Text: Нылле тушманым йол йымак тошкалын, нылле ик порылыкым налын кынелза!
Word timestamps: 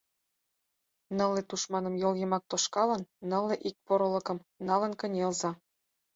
Нылле 1.17 1.41
тушманым 1.49 1.95
йол 2.01 2.13
йымак 2.21 2.43
тошкалын, 2.51 3.01
нылле 3.29 3.55
ик 3.69 3.75
порылыкым 3.85 4.37
налын 4.67 4.93
кынелза! 4.99 5.51